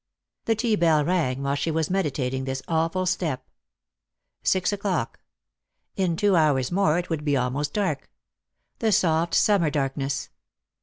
The 0.45 0.55
tea 0.55 0.75
bell 0.75 1.05
rang 1.05 1.43
while 1.43 1.53
she 1.53 1.69
was 1.69 1.91
meditating 1.91 2.45
this 2.45 2.63
awful 2.67 3.05
step. 3.05 3.45
Six 4.41 4.73
o'clock. 4.73 5.19
In 5.95 6.15
two 6.15 6.35
hours 6.35 6.71
more 6.71 6.97
it 6.97 7.11
would 7.11 7.23
be 7.23 7.37
almost 7.37 7.71
dark^the 7.75 8.07
soft 8.95 9.35
summer 9.35 9.69
darkness. 9.69 10.29